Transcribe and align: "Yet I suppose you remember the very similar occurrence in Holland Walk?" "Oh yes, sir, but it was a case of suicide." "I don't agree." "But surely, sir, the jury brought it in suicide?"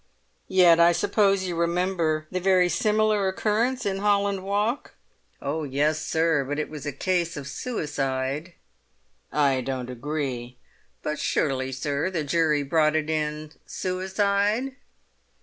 "Yet 0.47 0.79
I 0.79 0.93
suppose 0.93 1.43
you 1.43 1.55
remember 1.55 2.25
the 2.31 2.39
very 2.39 2.69
similar 2.69 3.27
occurrence 3.27 3.85
in 3.85 3.99
Holland 3.99 4.43
Walk?" 4.43 4.95
"Oh 5.39 5.63
yes, 5.63 6.01
sir, 6.03 6.43
but 6.43 6.57
it 6.57 6.71
was 6.71 6.87
a 6.87 6.91
case 6.91 7.37
of 7.37 7.47
suicide." 7.47 8.53
"I 9.31 9.61
don't 9.63 9.91
agree." 9.91 10.57
"But 11.03 11.19
surely, 11.19 11.71
sir, 11.71 12.09
the 12.09 12.23
jury 12.23 12.63
brought 12.63 12.95
it 12.95 13.11
in 13.11 13.51
suicide?" 13.67 14.75